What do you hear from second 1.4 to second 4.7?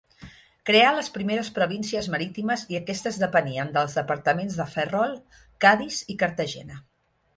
províncies marítimes i aquestes depenien dels departaments de